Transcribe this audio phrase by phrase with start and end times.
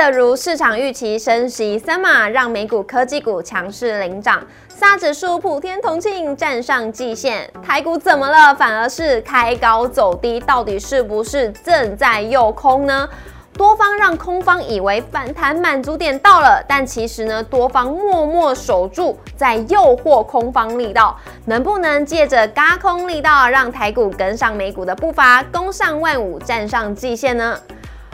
[0.00, 7.46] 的如市场预期升息三码，让美股科技股强势领涨，三指数普天同庆，站上季线。
[7.62, 8.54] 台股怎么了？
[8.54, 13.06] 反而是开高走低，到底是不是正在诱空呢？
[13.52, 21.14] 多方让空方以为反弹满足点到了，但其实呢，多方默默守住，在诱惑空方力道，
[21.44, 27.58] 能不能借着嘎空力道，让台股跟上美股的步伐，攻上万五，站上季线呢？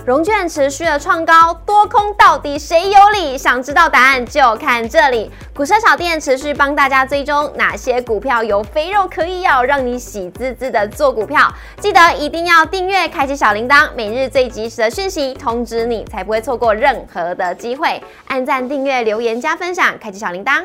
[0.06, 3.36] 融券持续的创高，多空到底谁有理？
[3.36, 5.28] 想知道答案就看这里。
[5.52, 11.52] 股市小店持续帮大家追踪哪些股票有肥肉可以咬，让你喜滋滋的做股票。
[11.80, 18.00] 记得一定要订阅，开启小铃铛，每日最及时的讯息通知你，才不会错过任何的机会。
[18.28, 20.62] 按赞、订阅、留言、加分享，开启小铃铛。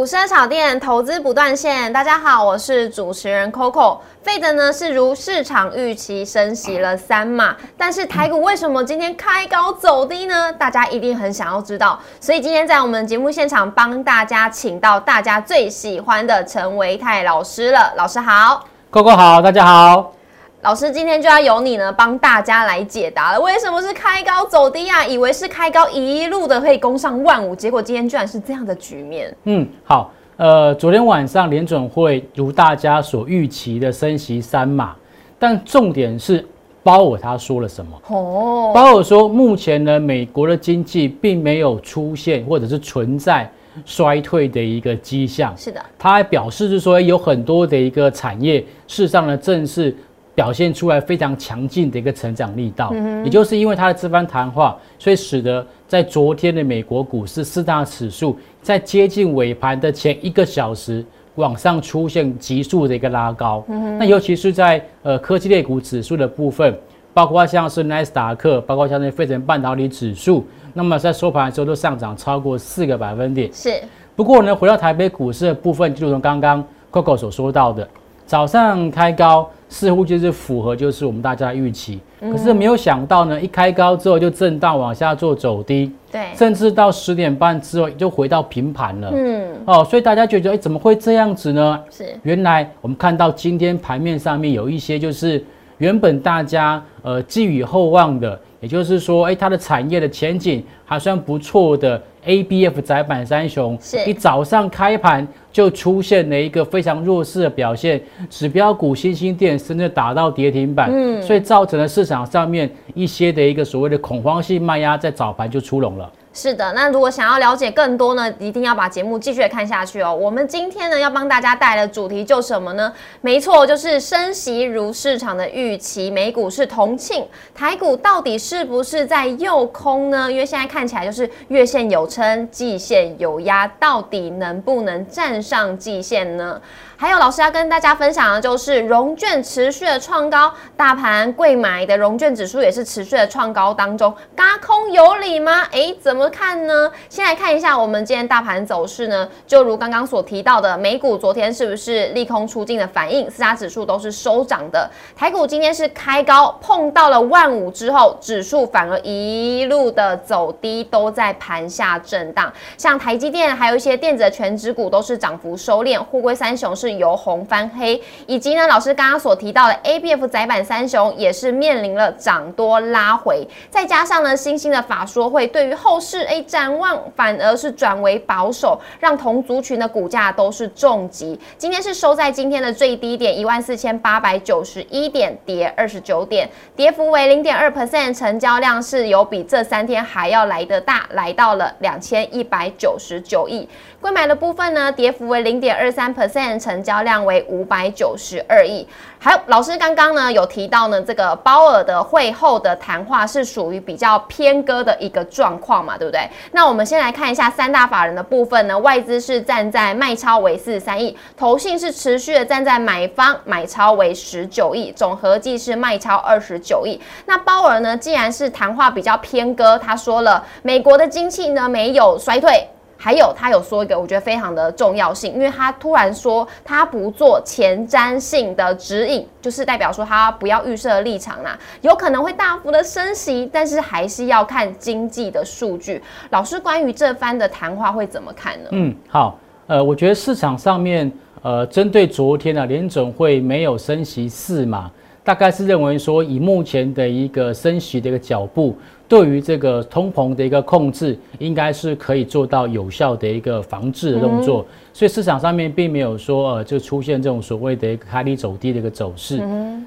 [0.00, 3.98] 股市炒店投资不断线，大家好，我是主持人 Coco。
[4.22, 10.50] 费的呢是如市场预期升息了三码，但是台股为什么今天开高走低呢？
[10.54, 17.92] 大家一定很想要知道，所以今天在我们节目现场帮大家请到大家最喜欢的陈维泰老师了。
[17.98, 20.19] 老师好，Coco 好，大家好。
[20.62, 23.40] 老师，今天就要由你呢帮大家来解答了。
[23.40, 25.06] 为什么是开高走低啊？
[25.06, 29.34] 以为是开高一路的可以攻上万五，结果今天居然是这样的局面。
[29.44, 34.94] 嗯，好，呃，昨天晚上联准会如大家所预期的升息三码，
[35.38, 36.46] 但重点是
[36.82, 37.98] 鲍尔他说了什么？
[38.08, 43.50] 哦，鲍尔说目前呢，美国的经济并没有出现或者是存在
[43.86, 45.56] 衰退的一个迹象。
[45.56, 49.96] 是的，他还表示是说有很多的一个产业，事实上呢正是。
[50.34, 61.04] 表现出来非常强劲的一个成长力道，也就是因为他的这番谈话，所以使得在昨天的美国股市四大指数在接近尾盘的前一个小时
[61.34, 63.64] 往上出现急速的一个拉高。
[63.98, 66.78] 那尤其是在呃科技类股指数的部分，
[67.12, 73.52] 包括像是纳斯达克，包括像那费城半导体指数，那么在收盘的时候都上涨超过四个百分点。
[73.52, 73.74] 是。
[74.16, 77.86] 不过呢，回到台北股市的部分，就如同刚刚 Coco 所说到的。
[78.30, 91.80] 早上开高，似乎就是符合就是我们大家的预期，可是没有想到呢，一开高之后就震荡往下做走低，对，甚至到十点半之后就回到平盘了，嗯，哦，所以大家觉得，哎，怎么会这样子呢？
[91.90, 95.44] 是，原来我们看到今天盘面上面有一些就是
[95.78, 102.00] 原本大家呃寄予厚望的，也就是说，哎，它的产业的前景还算不错的。
[102.24, 116.10] A B F 窄板三雄，一早上开盘就出现了一个非常弱势的表现，指标股新兴电甚至打到跌停板，嗯，所以造成了市场上面一些的一个所谓的恐慌性卖压，在早盘就出笼了。
[116.32, 120.14] 是的，那如果想要了解更多呢，一定要把节目继续看下去哦。
[120.14, 122.92] 我们今天呢要帮大家带的主题就什么呢？
[123.20, 130.30] 没错，就是升息如市场的预期，美股是同庆，台股到底是不是在诱空呢？
[130.30, 136.60] 因为现在看起来就是月线有撑，季线有压，到底能不能站上季线呢？
[136.96, 145.62] 还有老师要跟大家分享的就是融券持续的创高，大盘贵买的融券指数也是持续的创高当中，嘎空有理吗？
[145.72, 146.92] 哎，怎么么看呢？
[147.08, 153.28] 先来看一下我们今天大盘走势呢，就如刚刚所提到的，美股昨天是不是利空出尽的反应？
[153.30, 162.52] 四大指数都是收涨的，台股今天是开高碰到了万五之后，指数反而一路的走低，都在盘下震荡。
[162.76, 166.90] 像台积电还有一些电子的全指股都是涨幅收敛，沪硅三雄是。
[166.90, 181.38] 由红翻黑，以及呢，老师刚刚所提到的 A B F 窄板三雄也是面临了涨多拉回，再加上呢，新兴的法说会对于后市是 A 展望反而是转为保守，让同族群的股价都是重击。
[181.56, 193.68] 今天是收在今天的最低点一万四千八百九十一点，跌二十九点，跌幅为零点二 percent，成交量是有比这三天还要来得大，来到了两千一百九十九亿。
[194.00, 198.84] 贵买的部分呢，跌幅为零点二三 percent，成交量为五百九十二亿。
[199.22, 206.26] 还有老师刚刚呢有提到呢，这个鲍尔的会后的谈话是属于比较偏鸽的一个状况嘛，对不对？
[206.52, 216.98] 那我们先来看一下三大法人的部分呢，外资是站在卖超为四十三亿，投信是持续的站在买方买超为十九亿，总合计是卖超二十九亿。
[217.26, 222.66] 那鲍尔呢，既然是谈话比较偏鸽，他说了美国的经济呢没有衰退。
[223.02, 236.02] 还有他有说一个，我觉得非常的重要性，因为他突然说他不做前瞻性的指引，就是代表说他不要预设立场啦，有可能会大幅的升息，但是还是要看经济的数据。
[236.28, 238.68] 老师关于这番的谈话会怎么看呢？
[238.72, 241.10] 嗯，好，呃，我觉得市场上面，
[241.40, 244.90] 呃，针对昨天呢，联总会没有升息四嘛，
[245.30, 248.76] 大概是认为说以目前的一个升息的一个脚步。
[249.06, 259.40] 对于这个通膨的一个控制，应该是可以做到有效的一个防治的动作，所以市场上面并没有说呃就出现这种所谓的一个开低走低的一个走势。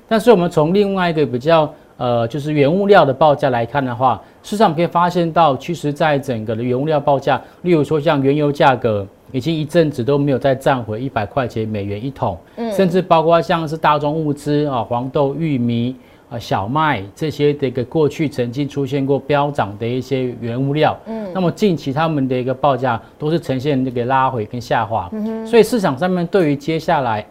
[0.08, 12.38] 但是我们从另外一个比较呃就是原物料的报价来看的话，市场可以发现到，其实在整个的原物料报价，例如说像原油价格，已经一阵子都没有再涨回一百块钱美元一桶，
[12.76, 15.96] 甚至包括像是大宗物资啊，黄豆、玉米。
[16.30, 27.24] 啊，小麦这些的一个过去曾经出现过飙涨的一些原物料，嗯，那么近期他们的一个报价都是呈现这个拉回跟下滑，嗯所以市场上面对于接下来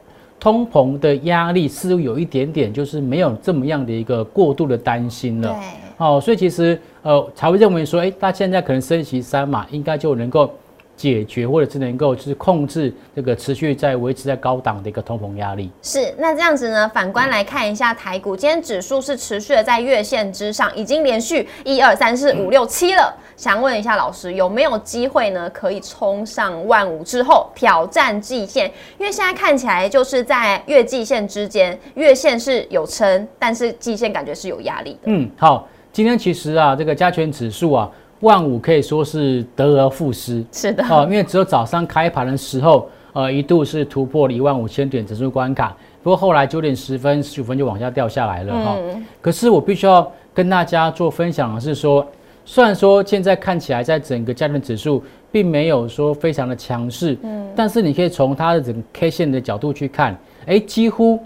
[0.43, 10.53] 通膨的压力似乎有一点点就是没有这么样的一个过度的担心了，对，哦，所以其实呃才会认为说，哎，他现在可能升息三嘛，应该就能够。
[11.02, 15.69] 解决或者是能够就是控制这个持续在维持在高档的一个通膨压力。
[15.82, 16.88] 是，那这样子呢？
[16.94, 23.12] 反观来看一下台股，今天指数是持续的在月线之上，已经连续一二三四五六七了。
[23.37, 25.50] 想问一下老师，有没有机会呢？
[25.50, 28.70] 可以冲上万五之后挑战季线？
[28.96, 34.99] 因为现在看起来就是在月季线之间，月线是有撑，但是季线感觉是有压力的。
[35.06, 37.90] 嗯，好，今天其实啊，这个加权指数啊。
[38.23, 48.77] 万五可以说是得而复失，是的，哦，因为只有早上开盘的时候，呃，一度是突破了一万五千点指数关卡，不过后来九点十分、十五分就往下掉下来了哈。
[49.21, 52.07] 可是我必须要跟大家做分享的是说，
[52.45, 60.17] 虽然说现在看起来在整个加权指数并没有说非常的强势，嗯，但是你可以从它的整个 K 线的角度去看，
[60.47, 61.19] 哎，几乎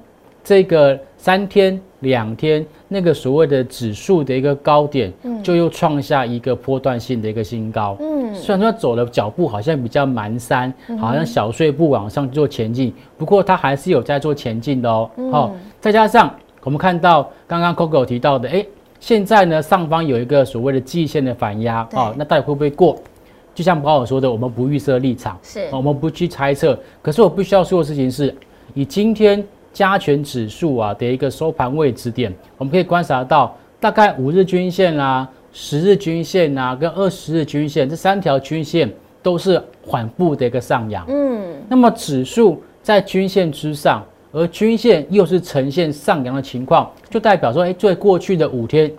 [0.43, 1.81] 这个三天。
[2.01, 5.13] 两天那个所谓的指数的一个高点，
[5.43, 7.97] 就又创下一个波段性的一个新高。
[8.01, 15.11] 嗯，虽然说走的脚步好像比较蹒跚，好像小碎步往上做前进，不过它还是有在做前进的哦。
[15.33, 16.33] 好，再加上
[16.63, 18.65] 我们看到刚刚 Coco 提到的，哎，
[19.01, 22.99] 现在呢上方有一个所谓的季线的反压，哦，那到底会不会过？
[23.55, 26.79] 就像宝尔说的，我们不预设立场，是，我们不去猜测。
[27.01, 28.35] 可是我必须要说的事情是，
[28.75, 29.43] 以今天。
[29.77, 38.91] 加权指数啊的一个收盘位置点，我们可以观察到，大概五日均线啦、十日均线啊跟二十日均线这三条均线
[39.23, 41.05] 都是缓步的一个上扬。
[41.09, 44.03] 嗯，那么指数在均线之上，
[44.33, 48.91] 而均线又是呈现上扬的情况，就代表说，哎，在过去的五天，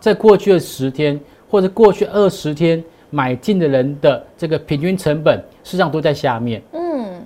[0.00, 6.60] 在过去的十天或者过去二十天买进的人的这个平均成本，实际上都在下面。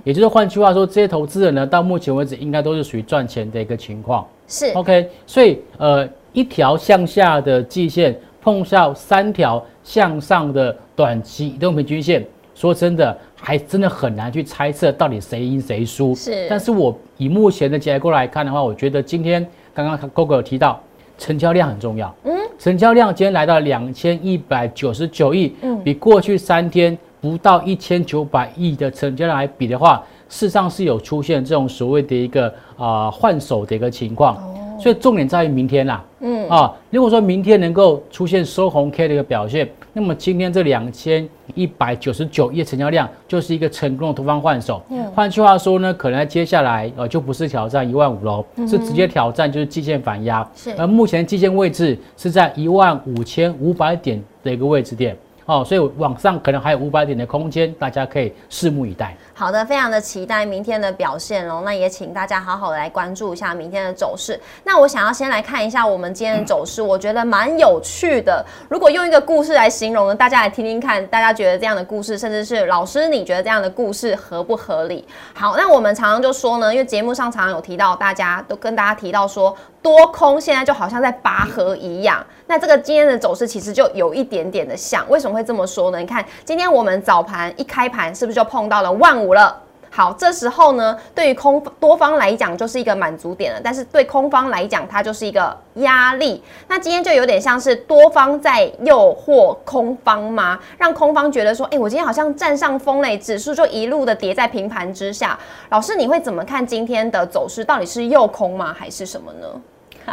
[0.08, 4.26] 也就是换句话说，这些投资人呢，到目前为止应该都是属于赚钱的一个情况。
[4.46, 12.25] 是 OK，所以呃，一条向下的季线碰上三条向上的短期移动平均线，
[12.55, 16.14] 说真的，还真的很难去猜测到底谁赢谁输。
[16.14, 20.81] 是，但是我以目前的结构来看的话，我觉得今天刚刚 Gogo 有提到，
[21.19, 22.14] 成交量很重要。
[22.25, 26.96] 嗯，成交量今天来到两千一百九十九亿，嗯，比过去三天。
[27.20, 34.37] 不到一千九百亿的成交量来比的话，事实上是有出现这种所谓的一个啊换手的一个情况，
[34.79, 36.05] 所以重点在于明天啦。
[36.20, 44.82] 嗯啊，如果说明天能够出现收红 K 的一个表现，那么今天这两千一百九十九亿成交量就是一个成功的突方换手。
[44.91, 50.48] 嗯，换句话说呢，可能接下来呃就不是挑战一万五喽，是直接挑战就是季线反压。
[50.56, 55.17] 是，而目前季线位置是在一万五千五百点的一个位置点。
[55.48, 59.17] 哦，所以往上可能还有五百点的空间，大家可以拭目以待。
[59.39, 61.63] 好的，非常的期待明天的表现哦。
[61.65, 64.39] 那也请大家好好的来关注一下明天的走势。
[64.65, 68.45] 那我想要先来看一下我们今天的走势，我觉得蛮有趣的。
[68.69, 75.07] 如果用一个故事来形容呢，大家来听听看，大家觉得这样的故事，甚至是老师你觉得这样的故事合不合理？
[75.35, 79.57] 好，那我们常常就说呢，因为节目上常常有提到，大家都跟大家提到说。
[79.81, 85.09] 多空现在就好像在拔河一样，那这个今天的走势其实就有一点点的像。
[85.09, 85.99] 为什么会这么说呢？
[85.99, 89.63] 你看今天我们早盘一开盘，是不是就碰到了万五了？
[89.91, 96.43] 好，这时候呢，对于空多方来讲就是一个满足点了，但是对空方来讲，它就是一个压力。
[96.69, 100.58] 那今天就有点像是多方在诱惑空方吗？
[100.77, 105.37] 让空方觉得说，哎，我今天好像占上风嘞，指数就一路的跌在平盘之下。
[105.70, 107.65] 老师，你会怎么看今天的走势？
[107.65, 109.49] 到底是诱空吗，还是什么呢？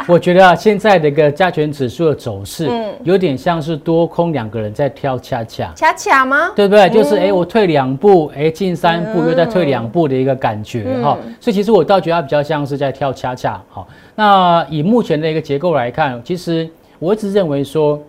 [0.06, 2.70] 我觉得啊，现在的一个加权指数的走势，
[3.02, 6.52] 有点像是多空两个人在跳恰恰，恰恰吗？
[6.54, 6.88] 对不对？
[6.90, 11.16] 就是哎，我退两步，哎，进三步，又再退两步的一个感觉哈。
[11.40, 13.60] 所以其实我倒觉得它比较像是在跳恰恰。
[13.68, 18.00] 好，那以目前的一个结构来看，其实我一直认为说，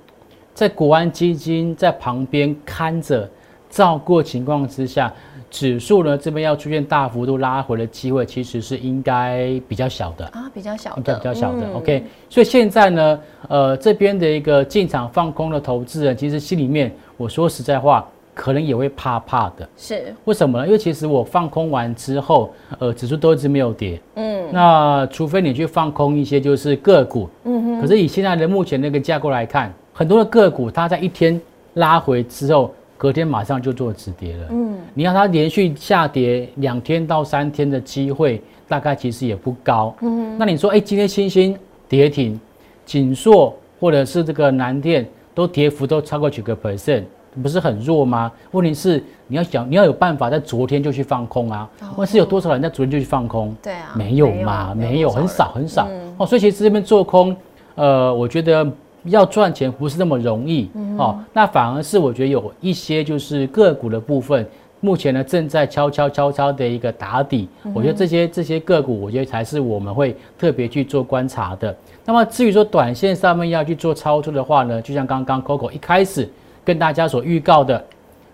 [0.54, 3.30] 在国安基金在旁边看着
[3.70, 5.12] 照顾情况之下。
[5.50, 11.66] 指数呢这边要出现大幅度拉回的机会，其实是应该比较小的啊，比较小的，比较小的。
[11.74, 19.68] OK，所以现在呢，呃，这边的一个进场放空的投资人，其实心里面我说实在话，可能也会怕怕的。
[19.78, 20.66] 是为什么呢？
[20.66, 24.00] 因为其实我放空完之后，呃，指数都一直没有跌。
[24.16, 27.30] 嗯，那除非你去放空一些就是个股。
[27.46, 27.82] 嗯哼。
[27.82, 31.40] 可是以现在的目前那个架构来看，很多的个股它在一天
[31.76, 32.74] 拉回之后。
[32.98, 34.48] 隔天马上就做止跌了。
[34.50, 39.96] 嗯，你要它连续下跌两天到三天的机会，大概其实也不高。
[40.02, 41.56] 嗯，那你说，哎，今天星星
[41.88, 42.40] 跌停，
[42.86, 47.04] 锦硕或者是这个南电都跌幅都超过几个 percent，
[47.44, 48.32] 不是很弱吗？
[48.52, 51.70] 问题是你要想，你要有办法在昨天就去放空啊。
[51.96, 53.56] 问是有多少人在昨天就去放空？
[53.62, 55.88] 对啊，没有嘛，没有，很少很少。
[56.18, 57.36] 哦，所以其实这边做空，
[57.76, 58.68] 呃，我觉得。
[59.10, 64.48] 要赚钱不是那么容易哦，那反而是我觉得有一些就是个股的部分，
[64.80, 71.76] 目前呢正在悄悄悄悄的一个打底，我觉得这些这些个股，我觉得才是我们会特别去做观察的。
[72.06, 76.30] 那么至于说短线上面要去做操作的话呢，就像刚刚 Coco 一开始
[76.64, 77.84] 跟大家所预告的，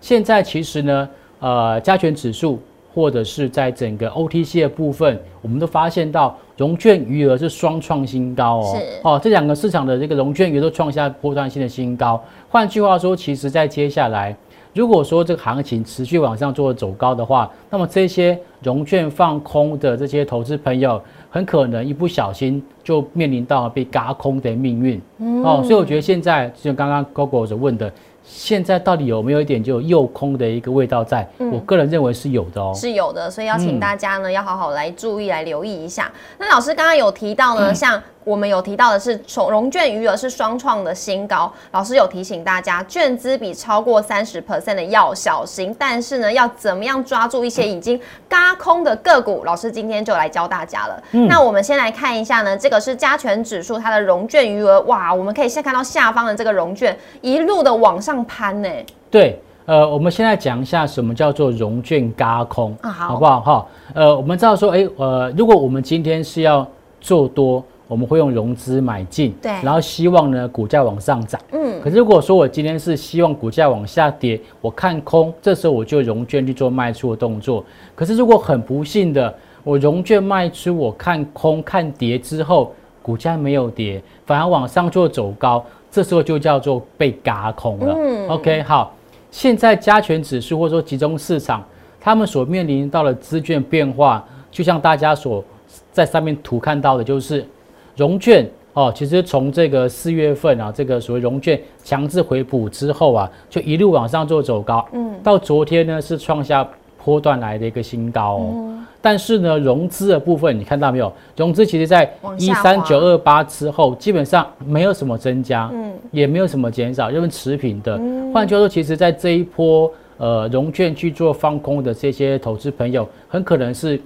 [0.00, 1.08] 现在其实呢，
[1.40, 2.60] 呃，加权指数。
[2.94, 8.76] 或者是在整个 OTC 的部分，我们都发现到融券余额是双创新高哦。
[8.78, 12.22] 是哦，这两个市场的这个融券余额都创下波段性的新高。
[12.48, 14.36] 换句话说，其实在接下来，
[14.72, 25.00] 如果说这个行情持续往上做走高的话，那么这些融券放空的这些投资朋友，很可能一不小心就面临到被嘎空的命运。
[25.42, 27.92] 哦，所以我觉得现在就像刚刚 Gogo 所问的。
[28.24, 31.28] 现在到底有没有一点就诱空的一个味道在？
[31.52, 36.10] 我个人认为是有的哦，是有的，所以要请大家呢要好好来注意来留意一下。
[36.38, 38.02] 那老师刚刚有提到呢，像。
[38.24, 41.52] 我们有提到的是，从融券余额是双创的新高。
[41.72, 45.76] 老师有提醒大家，券资比超过三十 percent 的要小心。
[45.78, 49.44] 但是呢，要怎么样抓住一些已经嘎空的个股？
[49.44, 51.02] 老师今天就来教大家了。
[51.28, 54.80] 那我们先来看一下呢，这个是加权指数它的融券余额。
[54.82, 58.68] 哇，我们可以先看到下方的这个融券一路的往上攀呢。
[59.10, 63.40] 对，呃，我们现在讲一下什么叫做融券嘎空，好不好？
[63.40, 66.66] 哈，呃，我们知道说，哎，呃，如果我们今天是要
[67.02, 67.62] 做多。
[67.86, 71.80] 我们会用融资买进，对，然后希望呢股价往上涨，嗯。
[71.82, 77.62] 可是如果说我今天是希望股价往下跌，我看空，这时候我就融券去做卖出的动作。
[77.94, 82.72] 可是如果很不幸的，我融券卖出，我看空看跌之后，
[83.02, 87.94] 股价没有跌，反而往上做走高，这时候就叫做被嘎空了。
[87.98, 88.94] 嗯，OK，好。
[89.30, 91.62] 现在加权指数或者说集中市场，
[92.00, 95.44] 他们所面临到的资券变化，就像大家所
[95.92, 97.46] 在上面图看到的，就是。
[97.96, 106.68] 融券哦，其实从这个四月份啊，这个所谓融券强制回补之后啊，就一路往上做走高，嗯，到昨天呢是创下
[107.04, 108.70] 波段来的一个新高哦。
[109.00, 111.12] 但是呢，融资的部分你看到没有？
[111.36, 117.96] 融资其实在一三九二八之后，基本上没有什么增加，嗯，也没有什么减少，因为持平的。
[118.32, 124.00] 换句话说，其实在这一波呃融券去做放空的这些投资朋友，很可能是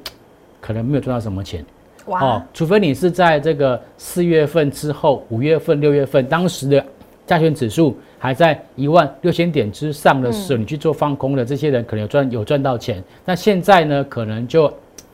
[0.61, 1.65] 可能没有赚到什么钱。
[2.09, 6.85] 哦，除非你是在这个四月份之后，五月份、六月份，当时的
[7.27, 13.03] 加权指数还在一万六千点之上的时候，你去做放空的这些人，可能有赚有赚到钱。
[13.25, 14.73] 那现在呢，可能就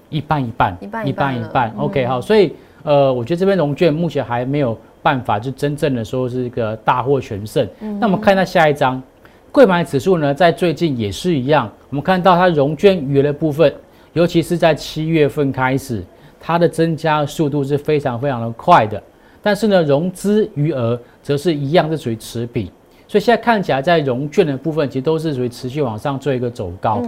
[0.09, 1.75] 一半一半，一半一半一半。
[1.77, 7.69] OK，好，所以呃，我觉得这边融券目前还没有办法就真正的说是一个大获全胜。
[7.99, 9.03] 那我们看一下下一张，
[9.51, 13.75] 贵买指数呢，在最近也是一样，我们看到它融券余额的部分，
[14.13, 16.03] 尤其是在七月份开始。
[16.47, 19.03] 它的增加速度是非常非常的快的，
[19.43, 22.71] 但是呢，融资余额则是一样是属于持平，
[23.09, 27.01] 所以现在看起来在融券的部分其实都是属于持续往上做一个走高。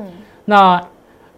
[0.47, 0.81] 那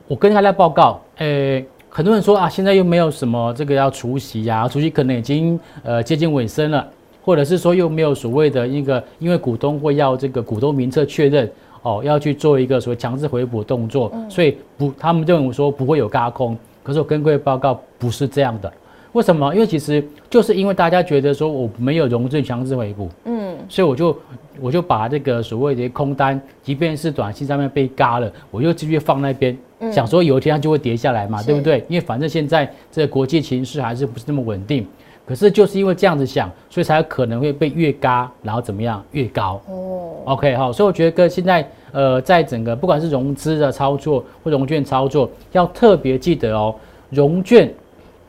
[0.06, 6.86] 我跟大家报告，诶，很多人说啊，现在又没有什么这个要除息呀，除息可能已经呃接近尾声了，
[7.24, 11.50] 或者是说又没有所谓的一个，因为股东会要这个股东名册确认
[11.82, 16.56] 哦，要去做一个所谓强制回补动作，所以不，他们认为说不会有嘎空。
[16.88, 18.72] 可是我跟各位报告不是这样的，
[19.12, 19.54] 为什么？
[19.54, 24.18] 因为其实就是因为大家觉得说我没有融资强制回补，嗯，所以我就
[24.58, 29.54] 我就把这个所谓的空单，即便是短期上面被嘎了，我就继续放那边，
[29.92, 31.84] 想说有一天它就会跌下来嘛，对不对？
[31.90, 34.86] 因为反正现在这国际形势还是不是那么稳定。
[35.28, 39.60] 可是就是因为这样子想，所以才有可能会被越嘎，然后怎么样越高。
[39.68, 46.74] 哦，OK 好，所以我觉得现在呃，在整个不管是融资的操作或融券操作，要特别记得哦，
[47.10, 47.70] 融券。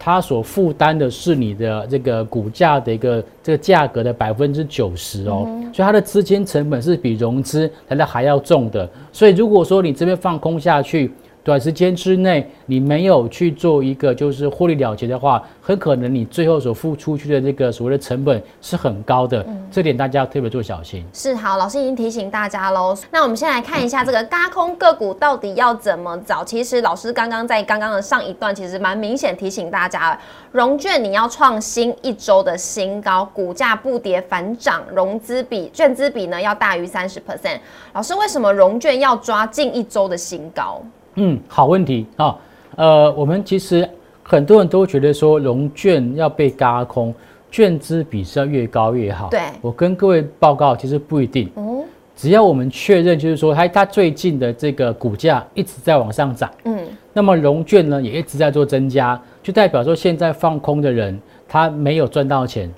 [0.01, 8.89] 它所负担的是你的这个股价的一个这个价格的百分之九十哦，所以它的资金成本是比融资来的还要重的。
[9.11, 11.11] 所以如果说你这边放空下去，
[11.49, 21.03] 短时间之内，你没有去做一个就是获利了结的话，很可能你最后所付出去的这个所谓的成本是很高的，这点大家要特别做小心。
[21.11, 22.95] 是好，老师已经提醒大家喽。
[23.09, 26.43] 那我们先来看一下这个嘎空个股到底要怎么找。
[26.43, 30.19] 其实老师刚刚在刚刚的上一段，其实蛮明显提醒大家了，
[30.51, 37.57] 融券你要创新一周的新高，股价不跌反涨，融资比券资比呢要大于三十 percent。
[37.93, 40.79] 老师为什么融券要抓近一周的新高？
[41.19, 42.35] 嗯，好问题啊。
[42.75, 43.87] 呃，我们其实
[44.23, 47.13] 很多人都觉得说融券要被嘎空，
[47.51, 49.27] 券资比是要越高越好。
[49.29, 51.49] 对，我跟各位报告，其实不一定。
[51.55, 51.83] 哦，
[52.15, 56.79] 只要我们确认，就是说它它最近的这个股价一直在往上涨，嗯，
[57.11, 62.71] 那么融券呢也一直在做增加，就代表说现在放空的人他没有赚到钱，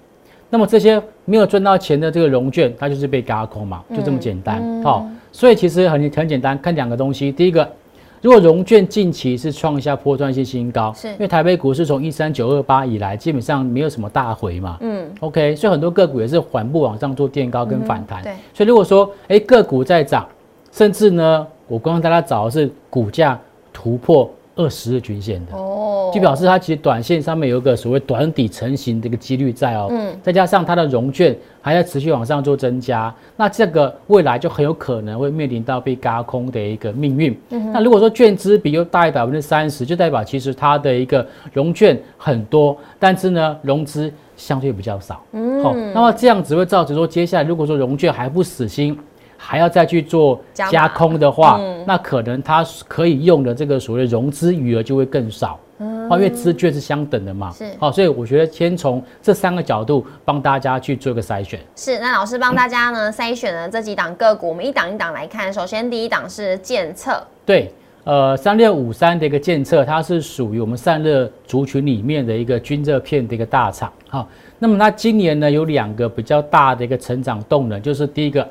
[0.50, 4.82] 那么这些没有赚到钱的这个融券，它就是被嘎空嘛，就这么简单。
[4.82, 7.70] 好，所以其实很很简单，看两个东西，第一个。
[8.22, 11.08] 如果融券近期是创下破断性新高，是。
[11.10, 20.28] 因为台北股市从一三九二八以来，基本上没有什么大回嘛，嗯，OK，所以很多个股也是缓步往上做垫高跟反弹，对，所以如果说哎个股在涨，
[20.72, 23.40] 甚至呢，我刚刚大家找的是股价
[23.74, 24.30] 突破。
[24.62, 37.36] 二十日均线的哦，就表示它其实短线上面有一个所谓短底成型的一个几率在哦，嗯，再加上它的融券还在持续往上做增加，那这个未来就很有可能会面临到被嘎空的一个命运。
[37.74, 45.24] 那如果说券资比又大于百分之三十，就代表其实它的一个融券很多，但是呢融资相对比较少。
[45.32, 48.98] 嗯，好，那么这样子会造成说，接下来如果说融券还不死心。
[49.44, 61.60] 还要再去做加空的话，那可能它可以用的这个所谓融资余额就会更少，嗯，因为资券是相等的嘛，是，好，所以我觉得先从这三个角度帮大家去做一个筛选。
[61.76, 65.52] 是，那老师帮大家呢筛选了这几档个股，我们一档一档来看。
[65.52, 67.74] 首先第一档是建策，对，
[68.04, 78.48] 呃，三六五三的一个建策，它是属于我们散热族群里面的一个均热片的一个大厂，好，那么它今年呢有两个比较大的一个成长动能，就是第一个。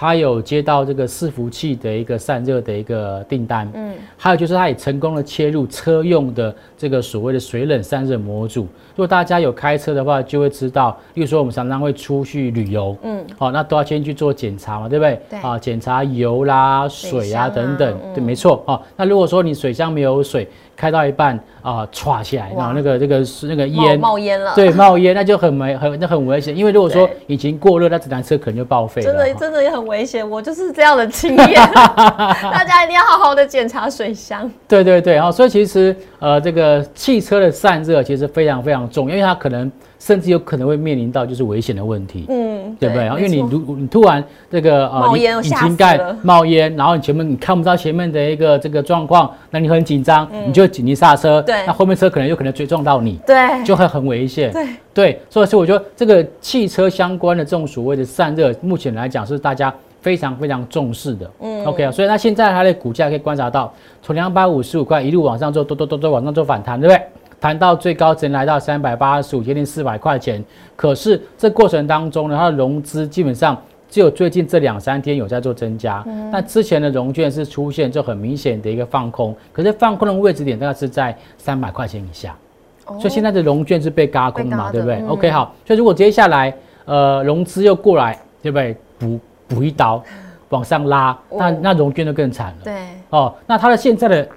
[0.00, 8.60] 它有接到这个伺服器的一个散热的一个订单，嗯，还有就是它也成功的切入车用的这个所谓的水冷散热模组。
[8.60, 15.20] 如果大家有开车的话，就会知道，例如说我们常常会出去旅游，嗯，好，那都要先去做检查嘛，对不对？
[15.30, 20.48] 对，啊，检查油啦、水啊等等，对，没错，哦，那如果说你水箱没有水。
[20.78, 29.06] 开到一半啊，唰起来，然后那个那个是那个烟冒烟了，对， 冒烟那就很危很那很危险，因为如果说引擎过热，那这台车可能就报废了。
[29.12, 34.48] 真的真的也很危险，我就是这样的经验， 大家一定要好好的检查水箱。
[34.68, 39.70] 对对对，好，所以其实呃，这个汽车的散热其实非常非常重，因为它可能。
[39.98, 43.06] 甚至有可能会面临到就是危险的问题，嗯，对不对？
[43.06, 54.66] 因为你如你突然这个呃引擎盖冒烟，然后你前面你看不到前面的一个这个状况，那你很紧张，你就紧急刹车，对，那后面车可能有可能追撞到你，对，就会很危险，对。
[54.94, 67.00] 对，所以我觉得这个汽车相关的这种所谓的散热，目前来讲是大家非常非常重视的，嗯，OK 啊，所以那现在它的股价可以观察到，从两百五十五块一路往上做，多多多多往上做反弹，对不对？
[67.40, 70.44] 谈到最高值来到三百八十五，接近四百块钱。
[70.74, 73.56] 可是这过程当中呢，它的融资基本上
[73.88, 76.04] 只有最近这两三天有在做增加。
[76.32, 82.36] 那之前的融券是出现就很明显的一个放空，可是放空的位置点大概是在三百块钱以下。
[82.84, 85.54] 所以现在的融券是被嘎空嘛，对不对？OK，好。
[85.64, 86.52] 所以如果接下来
[86.86, 88.76] 呃融资又过来，对不对？
[88.98, 90.02] 补补一刀
[90.48, 92.64] 往上拉，那那融券就更惨了。
[92.64, 92.74] 对。
[93.10, 94.28] 哦，那它的现在的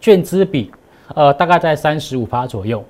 [0.00, 0.70] 券资比。
[1.14, 2.82] 呃，大概在三十五趴左右，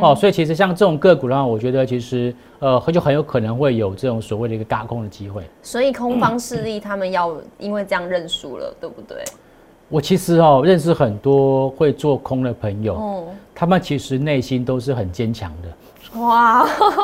[0.00, 5.42] 哦，所以其实像这种个股的话，我觉得其实呃，就很有可能会有这种所谓的一个大空的机会。
[5.62, 9.18] 所以空方势力他们要因为这样认输了，对不对？
[9.88, 15.68] 我其实哦，认识很多会做空的朋友，他们其实内心都是很坚强的。
[16.14, 16.66] 哇，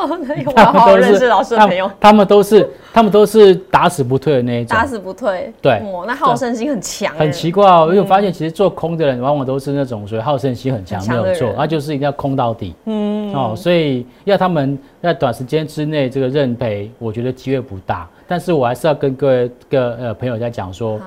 [0.53, 5.53] 他们都是老师的朋友，他们都是他们都是打死不退的那一种，打死不退。
[5.61, 7.15] 对，那好胜心很强。
[7.15, 12.75] 很奇怪哦，因为我发现其实做空的人往往都是那种所谓好胜心很强，没有错，那就是一定要空到底。
[12.83, 18.05] 嗯，哦，所以要他们在短时间之内这个认赔，我觉得机会不大。
[18.27, 20.99] 但是我还是要跟各位个呃朋友在讲说，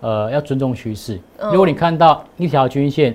[0.00, 1.18] 呃，要尊重趋势。
[1.50, 3.12] 如果你看到一条均线、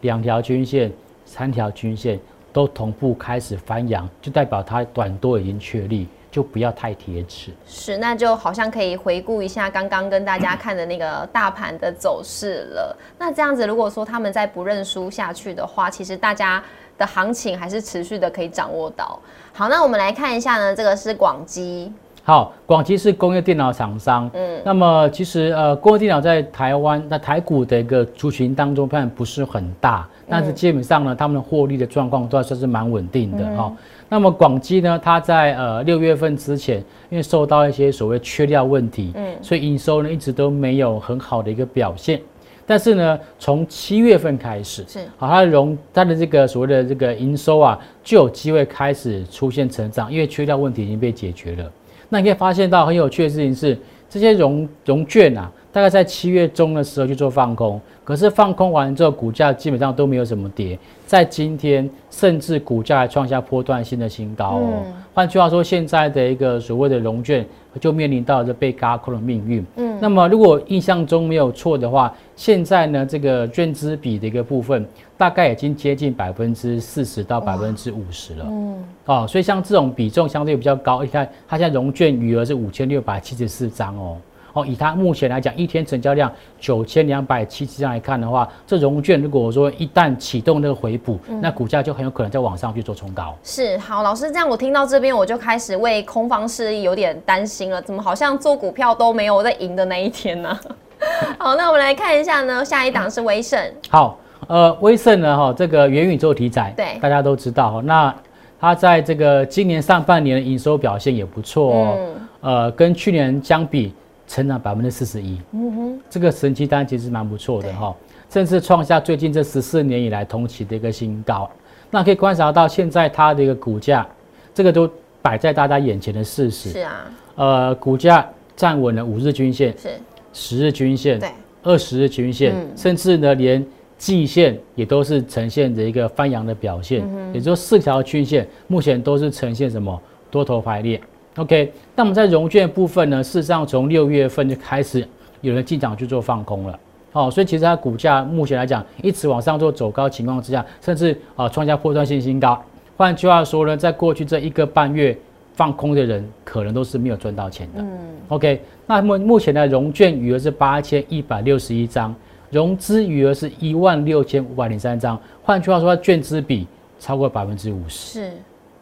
[0.00, 0.90] 两条均线、
[1.26, 2.18] 三条均线。
[2.52, 7.50] 都同步开始翻扬，就代表它短多已经确立，就不要太贴齿。
[7.66, 12.96] 是，那就好像可以回顾一下刚刚跟大家看的那个大盘的走势了。
[13.18, 16.62] 那这样子，如果说他们再不认输下去的话，其实大家
[16.98, 19.18] 的行情还是持续的可以掌握到。
[19.52, 21.92] 好，那我们来看一下呢，这个是广基。
[22.24, 24.30] 好，广基是工业电脑厂商。
[24.32, 33.72] 嗯，那么其实呃，工业电脑在台湾、在台股的一个族群当中，看不是很大，但是基本上呢，他们的获利的状况都还算是蛮稳定的哈。
[34.08, 36.78] 那么广基呢，它在呃六月份之前，
[37.10, 42.20] 因为受到一些所谓缺料问题，嗯，所以营收呢一直都没有很好的一个表现。
[42.64, 51.72] 但是呢，从七月份开始，是好，它的融它的这个所谓的这个营收啊，就有机会开始出现成长，因为缺料问题已经被解决了。
[52.12, 53.76] 那你可以发现到很有趣的事情是，
[54.10, 64.82] 这些融融券啊，大概在七月中的时候去做放空，可是放空完之后，股价基本上都没有什么跌，在今天甚至股价还创下波段新的新高哦。
[65.14, 67.46] 换句话说，现在的一个所谓的融券
[67.80, 69.64] 就面临到这被嘎空的命运。
[69.76, 74.84] 嗯，那么如果印象中没有错的话，现在呢这个券资比的一个部分。
[75.14, 84.16] 大概已经接近百分之四十到百分之五十了，嗯，哦，所以像这种比重相对比较高，你看它现在融券余额是五千六百七十四张哦，
[84.52, 93.34] 哦，以它目前来讲一天成交量九千两百七十张来看的话，这融券如果说一旦启动那个回补，那股价就很有可能在往上去做冲高。
[93.42, 100.58] 是，好，老师这样我听到这边我就开始为空方势力有点担心了，怎么好像做股票都没有在赢的那一天呢？
[101.38, 104.18] 好，那我们来看一下呢，下一档是威盛，好。
[104.48, 107.80] 呃，威盛呢，哈，这个元宇宙题材，对，大家都知道哈。
[107.84, 108.14] 那
[108.60, 111.98] 它在这个今年上半年的营收表现也不错哦，
[112.40, 113.94] 呃，跟去年相比，
[114.32, 117.94] 成长百分之四十一，嗯哼，这个神奇单其实蛮不错的哈，
[118.30, 121.50] 甚至创下最近这十四年以来同期的一个新高。
[121.90, 124.08] 那可以观察到现在它的一个股价，
[124.54, 124.90] 这个都
[125.20, 126.70] 摆在大家眼前的事实。
[126.70, 129.90] 是啊，呃，股价站稳了五日均线，是
[130.32, 131.28] 十日均线，对，
[131.62, 133.62] 二十日均线，甚至呢连。
[133.98, 139.96] 季线也都是呈现着一个翻阳的表现，也就四条均线目前都是呈现什么
[140.28, 141.00] 多头排列。
[141.36, 145.06] OK，那我们在融券部分呢，事实上从六月份就开始
[145.40, 146.78] 有人进场去做放空了。
[147.10, 152.62] 好，所以其实它股价目前来讲一直往上做走高情况之下，甚至啊创下破断性新高。
[152.96, 155.16] 换句话说呢，在过去这一个半月
[155.54, 157.82] 放空的人可能都是没有赚到钱的。
[157.82, 162.14] 嗯，OK，那么目前的融券余额是八千一百六十一张。
[162.50, 166.66] 融资余额是一万六千五百零三张，换句话说，它券资比
[167.00, 168.20] 超过百分之五十。
[168.20, 168.32] 是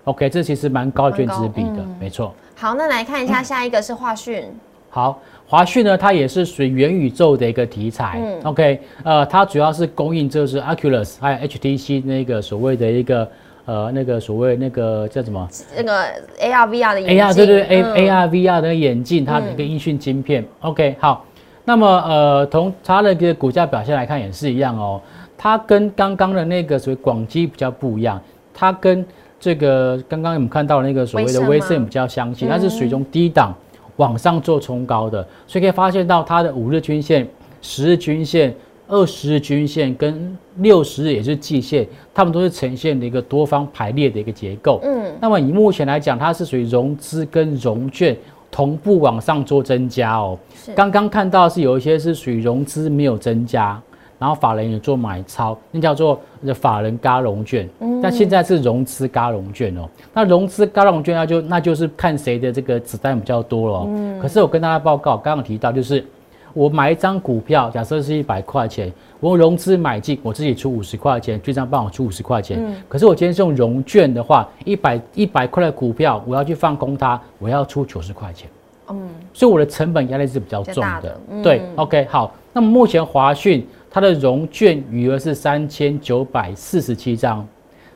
[0.04, 2.34] ，OK，这其实蛮高券资比的，没错。
[2.56, 4.44] 好，那来看一下下一个是华讯。
[4.88, 8.20] 好，华讯呢，它也是属于元宇宙的一个题材。
[8.20, 13.30] 嗯，OK，呃，它主要是供应就是 Oculus 还有 HTC 那个所谓的一个
[13.66, 15.48] 呃那个所谓那个叫什么？
[15.76, 16.06] 那个
[16.40, 17.18] AR VR 的眼镜。
[17.18, 20.44] AR 对对 A AR VR 的眼镜，它的一个音讯晶片。
[20.60, 21.24] OK，好。
[21.62, 25.00] 那么，呃，从它的个股价表现来看也是一样哦。
[25.38, 28.20] 它跟刚刚的那个所谓广基比较不一样，
[28.52, 29.06] 它跟
[29.40, 33.52] 这个刚刚我们看到那个所谓的微盛比较相近，它是属于从低档
[33.96, 37.26] 往上做冲高的，所以可以发现到它的五日均线、
[37.62, 38.54] 十日均线、
[38.86, 44.78] 二十日均线跟六十日也是季线，它们都是呈现的一个多方排列的一个结构。
[44.84, 48.16] 嗯，那么以目前来讲，它是属于融资跟融券。
[48.52, 50.36] 同步往上做增加哦，
[50.74, 53.80] 刚刚看到是有一些是属于融资没有增加，
[54.20, 56.20] 然后法人也做买超，那叫做
[56.54, 57.68] 法人加融券。
[57.80, 63.86] 嗯，但现在是融资加融券哦，那融资加融券那就那就是看谁的这个子弹比较多了。
[63.88, 66.04] 嗯，可是我跟大家报告，刚刚提到就是。
[66.52, 72.58] 我买一张股票，假设是一百块钱，我融资买进，我自己出五十块钱，券商帮我出五十块钱。
[72.60, 72.74] 嗯。
[72.88, 78.50] 可是我今天是用融券的话，一百一百块的股票，我要去放空它，我要出九十块钱。
[78.88, 79.08] 嗯。
[79.32, 81.16] 所以我的成本压力是比较重的。
[81.40, 82.34] 对，OK，好。
[82.52, 87.46] 那么目前华讯它的融券余额是三千九百四十七张，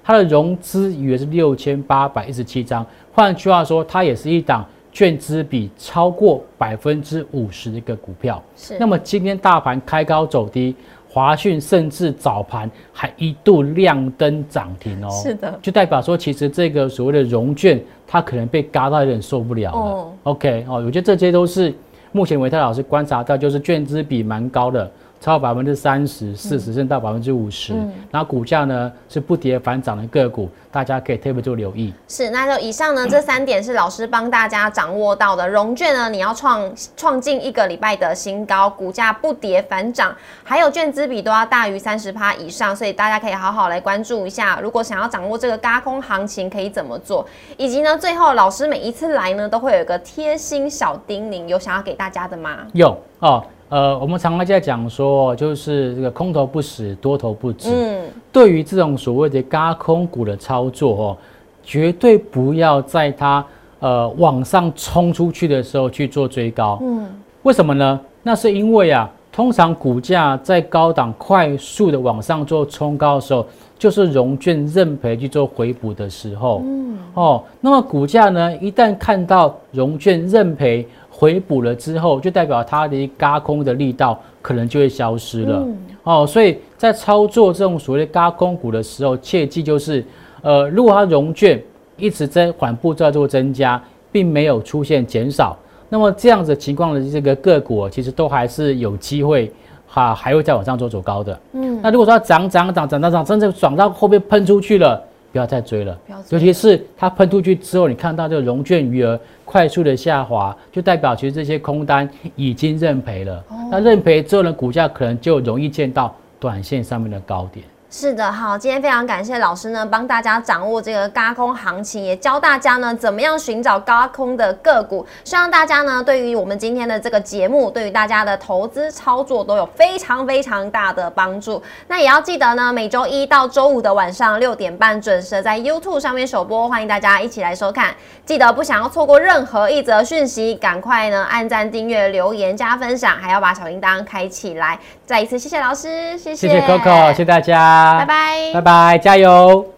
[0.03, 2.85] 它的融资余额是六千八百一十七张。
[3.13, 4.67] 换句话说，它也是一档。
[4.93, 8.77] 券资比超过百分之五十的一个股票，是。
[8.79, 10.73] 那么今天大盘开高走低，
[11.11, 15.11] 华讯甚至早盘还一度亮灯涨停哦。
[15.11, 20.13] 是的，就代表说，其实这个所谓的融券，它可能被嘎到有点受不了了。
[20.23, 21.75] OK，哦，我觉得这些都是
[22.13, 24.89] 目前维泰老师观察到，就是券资比蛮高的。
[25.25, 27.73] 超百分之三十、四十，甚至到百分之五十，
[28.11, 31.95] 然后股价呢是不跌反涨的个股，大家可以特别做留意。
[32.07, 35.49] 是，那就以上呢这三点是老师帮大家掌握到的。
[35.49, 44.61] 融券呢，你要创创近一个礼拜的新高，股价不跌反涨，还有券资比都要大于三十趴以上，所以大家可以好好来关注一下。
[44.61, 47.27] 如果想要掌握这个高空行情，可以怎么做？
[47.57, 52.59] 以及呢，最后老师每一次来呢，都会有一个贴心小叮咛，有想要给大家的吗？
[52.75, 53.43] 有哦。
[53.75, 57.71] 呃，我们常常在讲说，就是这个空头不死，多头不止。
[57.75, 61.17] 嗯，对于这种所谓的嘎空股的操作哦，
[61.65, 63.45] 绝对不要在它
[63.81, 66.79] 呃往上冲出去的时候去做追高。
[66.83, 67.05] 嗯，
[67.43, 67.99] 为什么呢？
[68.23, 73.45] 那是因为啊，通常股价在高档快速的往上做冲高的时候，
[73.77, 76.63] 就是融券认赔去做回补的时候。
[76.65, 80.87] 嗯，哦，那么股价呢，一旦看到融券认赔。
[81.17, 85.65] 回补了之后，就代表它的一嘎空的力道可能就会消失了
[86.03, 86.27] 哦。
[86.27, 90.05] 所以在操作这种所谓的嘎空股的时候，切记就是，
[90.43, 91.63] 呃，如果它融券
[91.97, 95.57] 一直在缓步在做增加，并没有出现减少，
[95.89, 99.53] 那么这样子情况的这个个股其实都还是有机会
[99.87, 101.39] 哈，还会再往上做走高的。
[101.53, 105.01] 嗯，那如果说涨涨涨涨涨涨，真正涨到后面喷出去了。
[105.35, 105.99] 不要再追了，
[106.31, 113.45] 尤其是它喷出去之后，你看到这个融券余额快速的下滑，就代表其实这些空单已经认赔了。
[113.69, 117.67] 那认赔之后呢，股价可能就容易见到短线上面的高点。
[117.97, 125.07] 是的，好，今天非常感谢老师呢，帮大家掌握这个高空行情，也教大家呢怎么样寻找高空的个股。
[125.23, 131.63] 希望大家呢，对于我们今天的这个节目，对于大家的投资操作都有非常非常大的帮助。
[131.87, 137.95] 那也要记得呢，每周一到周五的晚上六点半准时在 YouTube 上面首播，欢迎大家一起来收看。
[138.27, 144.81] 记得不想要错过任何一则讯息，赶快呢按赞、订阅、留言、加分享，还要把小铃铛开起来。
[145.07, 147.97] 再一次谢谢老师，谢谢，谢谢 Coco，谢谢大家。
[147.99, 149.74] 拜拜，拜拜，加油。